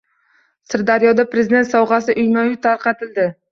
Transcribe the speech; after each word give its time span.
Sirdaryoda 0.73 1.27
“Prezident 1.35 1.71
sovg‘asi” 1.75 2.19
uyma-uy 2.25 2.59
tarqatildi 2.67 3.33